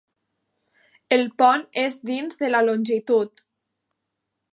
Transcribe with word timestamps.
El 1.17 1.21
pont 1.41 1.65
és 1.81 1.97
dins 2.11 2.39
de 2.39 2.49
la 2.53 2.63
longitud. 2.71 3.45